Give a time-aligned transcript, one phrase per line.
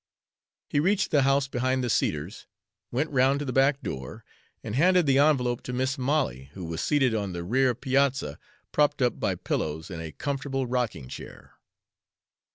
[0.67, 2.47] He reached the house behind the cedars,
[2.91, 4.25] went round to the back door,
[4.63, 8.39] and handed the envelope to Mis' Molly, who was seated on the rear piazza,
[8.71, 11.53] propped up by pillows in a comfortable rocking chair.